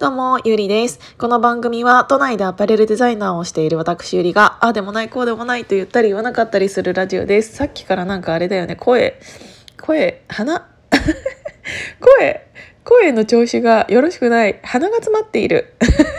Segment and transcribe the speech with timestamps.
[0.00, 0.98] どうも、ゆりです。
[1.18, 7.54] この番組は都内でアパレルデザイナーをしている私ゆりが、ああでもない、こうでもないと言ったり言わなかったりするラジオです。
[7.54, 9.20] さっきからなんかあれだよね、声、
[9.78, 10.66] 声、鼻？
[12.00, 12.46] 声、
[12.82, 14.58] 声の調子がよろしくない。
[14.62, 15.74] 鼻が詰まっている。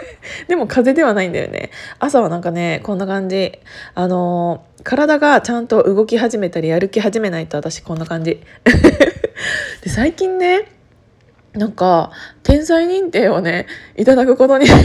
[0.48, 1.70] でも風邪ではないんだよね。
[1.98, 3.58] 朝はなんかね、こんな感じ。
[3.94, 8.42] あのー、体がちゃんと動き始めたり歩き始めないと私こんな感じ。
[9.84, 10.75] で最近ね、
[11.56, 12.10] なんか、
[12.42, 13.66] 天才認定をね、
[13.96, 14.66] いただくことに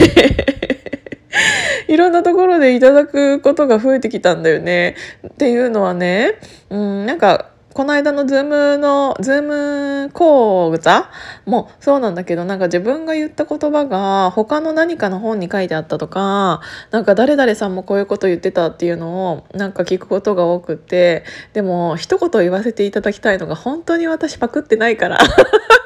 [1.88, 4.96] いろんなところでいただくことが増えてきたんだよね。
[5.28, 6.36] っていうのはね、
[6.70, 11.10] うん、なんか、この間のズームの、ズーム講座？
[11.46, 25.18] もそうなんだけど、なんか自分が言った言葉が他の何かの本に書いてあったとか、なんか誰々さんもこういうこと言ってたっていうのをなんか聞くことが多くて、でも一言言わせていただきたいのが本当に私パクってないから。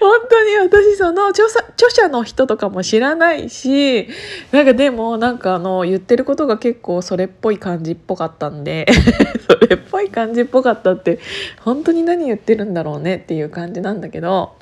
[0.00, 4.08] 本当に私その著者著者の人とかも知らないし
[4.50, 8.86] なんかでもなんかあの言ってることが結構それっぽい感じっぽかったんで
[9.48, 11.18] それっぽい感じっぽかったって
[11.60, 14.56] 本当に何言ってるんだろうねっていう感じなんだけど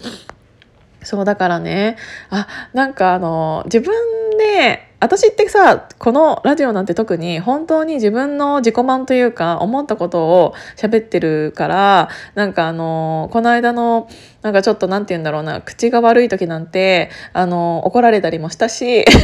[1.02, 1.96] そうだからね
[2.30, 3.92] あなんかあの自分
[4.38, 14.08] で私ってさこのラジオなんて特に本当に自分の自己満というか思ったことを喋ってるからなんかあのこの間の
[14.42, 19.04] なんかちょっと何て言うんだろうな口が悪い時なんてあの怒られたりもしたし。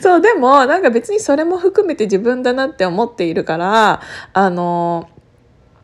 [0.00, 4.00] そうでもなんか別にそれも含めて自分だなって思っているから
[4.32, 5.08] あの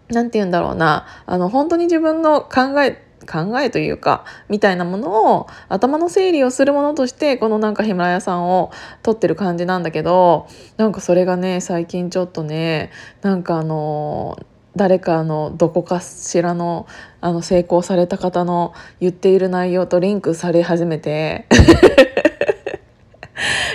[0.08, 8.72] 何て言うんだろうなあの本当に自分の考え考えというかみたいなものを頭の整理をするものとしてこのなんかヒマラヤさんを
[9.02, 12.90] 撮ってる感じなんだけどなんかそれがね最近ちょっとね
[13.22, 14.38] なんかあの
[14.76, 16.86] 誰かのどこかしらの
[17.20, 21.46] あの成功された方の言っている内容とリンクされ始めて。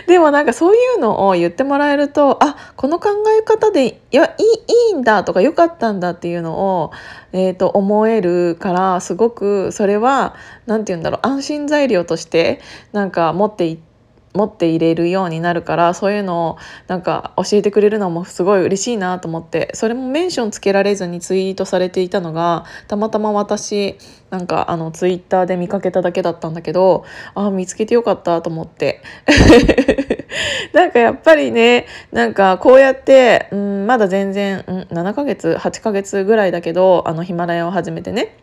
[0.10, 4.44] でもなんかそういうのを言ってもらえるとあこの考え方でいやい
[4.90, 6.92] いいいんだとか良かったんだっていうのを、
[7.31, 12.59] えー、と思えるからすごくそれは何て言うんだろう安心材料として
[12.92, 13.88] なんか持っていって
[14.34, 16.57] 持っていれるようになるからそういうのを
[16.88, 23.97] なんか教えてくれるのもすごい嬉しいなと思ってそれもメンションつけられずにツイートされていたのがたまたま私
[24.29, 29.01] なんかあのツイッターで見かけただけだったんだけどあ見つけてよかったと思って。
[30.73, 38.38] なんかやっぱりねなんかこうやって、うん、まだ全然、うん、7ヶ月8ヶ月ぐらいだけどあのヒマラヤを始めてね。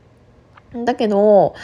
[0.85, 1.55] だけど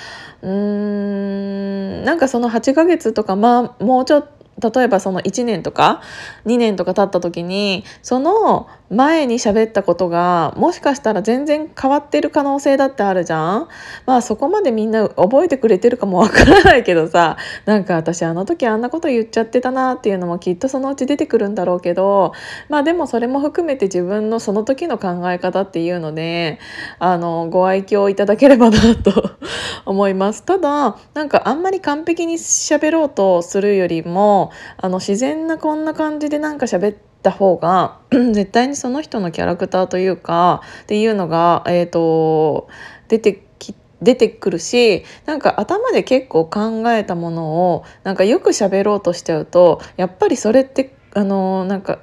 [0.43, 1.62] うーん
[2.03, 6.03] なんかその8ヶ月とかまあもうちょっと例えばその1年とか
[6.45, 13.69] 2年とか経った時にその前に喋ったことがもしかしたら全然変わってる可能性だってあるじゃん？
[14.07, 22.33] まあそこまでみんな覚えてくれてるかもわからないけどさなんか私あの時あんなこと言っちゃってたなっていうのもきっとそのうち出てくるんだろうけど
[22.69, 26.59] まあでもそれも含めて自分のその時の考え方っていうので
[26.99, 29.31] あのご愛嬌いただければなと
[29.87, 30.43] 思います。
[30.43, 42.69] ただなんかあんまり完璧に喋ろうとするよりもあの自然なこんな感じでなんか喋ってた方が 絶対にその人のキャラクターというかっていうのが、えーと、
[43.09, 52.01] 出てき出てくるしなんか頭で結構考えたものをなんかよく喋ろうとしちゃうとやっぱりそれってあのなんか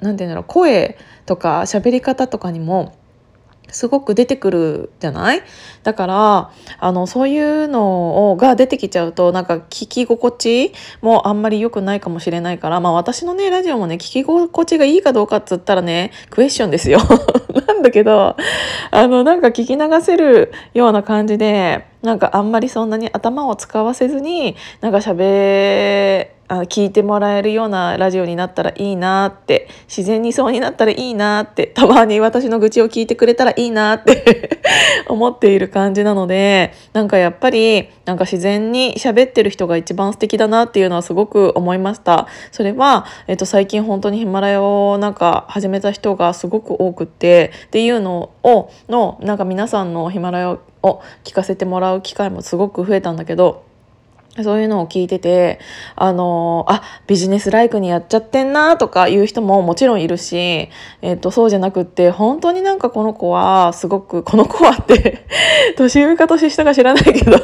[0.00, 2.96] なんて言うんだろう声とか喋り方とかにも
[3.70, 5.42] すごく出てくるじゃない？
[5.82, 16.98] だからあのそういうのが出てきちゃうとなんか聞き心地もあんまり良くないかもしれないからまあ私のねラジオもね聞き心地がいいかどうかっつったらねクエスチョンですよ。
[17.66, 18.36] なんだけど
[18.90, 34.58] あのなんか聞き流せるような感じでなんかあんまりそんなに頭を使わせずになんか喋あ聞いてもらえるようなラジオになったらいいなって自然にそうになったらいいなってたまに私の愚痴を聞いてくれたらいいなって
[35.08, 42.26] 思っている感じなのでなんかやっぱりなんか自然に喋ってる人が一番素敵だなっていうのはすごく思いました。
[42.50, 50.50] それは、えっと、最近本当にヒマラヤをなんか始めた人がすごく多くってっていうのをのなんか皆さんのヒマラヤ
[50.82, 53.67] を聞かせてもらう機会もすごく増えたんだけど
[54.42, 55.60] そういうのを聞いてて、
[55.96, 60.68] あのあ、ビジネスライクにやっちゃってんなとかいう人ももちろんいるし、
[61.02, 65.26] えっ、と、そうじゃなくって、本当になんかこの子は、すごく、この子はって
[65.76, 67.38] 年上か年下か知らないけど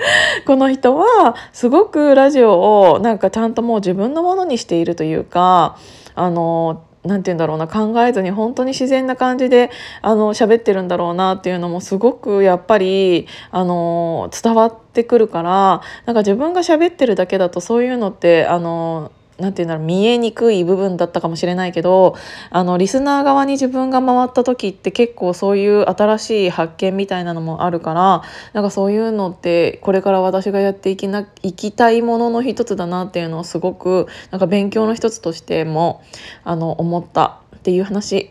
[0.46, 5.76] この人は、すごくラジオをなんかちゃんともう自分のものにしているというか、
[6.14, 9.70] あの何て言うんだろうな考えずに本当に自然な感じで
[10.02, 22.16] あの喋ってるんだろうなっていうのもすごくやっぱりあの伝わってくるからなんか自分が喋ってるだけだとそういうのってあのなんて言うんだろう見えにくい部分だったかもしれないけど
[22.50, 28.22] あのリスナー側に自分が回った時って結構そういう新しい発見みたいなのもあるから
[28.52, 36.02] なんかそういうのってこれから私がやっていきないきたいものの一つだなっていうのをすごくなんか勉強の一つとしても
[36.44, 38.30] あの思ったっていう話。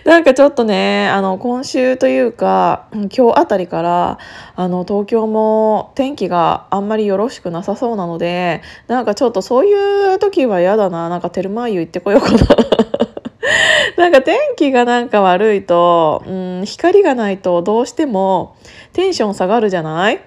[0.04, 4.18] なんかちょっとねあの今週というか今日あたりから
[4.56, 12.38] あの東京も天気があんまりよろしくなさそうなのでなんかちょっとそういう時は嫌だななんかテルマーユ行ってこようかな。
[13.96, 18.56] なんか天気がなんか悪いと、うん、光がないとどうしても
[18.94, 20.20] テンション下がるじゃない？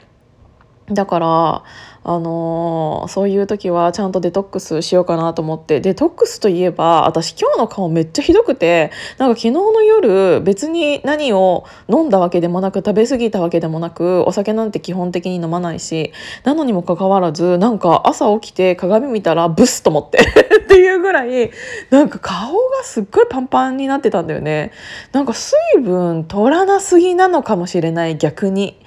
[0.92, 1.64] だから
[2.06, 5.80] あのー、そういう時はちゃんとデトックスしようかなと思って。
[5.80, 16.12] デトックスといえば私今日の顔めっちゃひどくてなんか昨日の夜別に何を飲んだわけでもなく食べ過ぎたわけでもなくお酒なんて基本的に飲まないし
[16.44, 20.20] なのにもかかわらずなんか朝起きて鏡見たらブスと思って。
[20.64, 21.52] っていうぐらい
[21.92, 24.72] なんか顔がすっごいパンパンになってたんだよね。
[25.12, 28.80] なんか水分取らなすぎなのかもしれない逆に。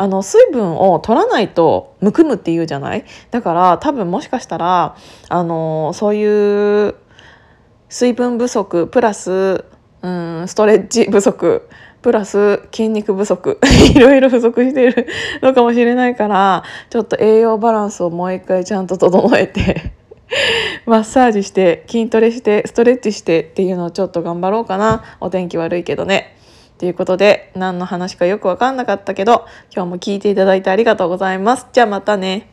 [0.00, 3.04] あの水分を取らないとむくむってい言うじゃない？
[3.30, 4.96] だから多分もしかしたら
[5.28, 6.94] あのそういう
[7.88, 9.64] 水分不足プラス
[10.02, 11.68] うんストレッチ不足
[12.02, 13.58] プラス筋肉不足
[13.94, 15.06] いろいろ不足している
[15.42, 19.92] のかもしれないからちょっと栄養バランスをもう一回ちゃんと整えて
[20.86, 26.36] マッサージして筋トレしてストレッチしてっていうのをちょっと頑張ろうかなお天気悪いけどね。
[26.78, 31.66] ということで、何の話かよくわかんなかったけど、今日も聞いていただいてありがとうございます。
[31.72, 32.48] じゃあまたね。